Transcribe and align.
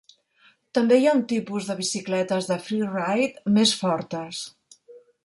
També 0.77 0.95
hi 0.99 1.03
ha 1.09 1.13
un 1.17 1.19
tipus 1.33 1.67
de 1.71 1.75
bicicletes 1.81 2.47
de 2.53 2.57
freeride 2.71 3.55
més 3.59 3.75
fortes. 3.83 4.41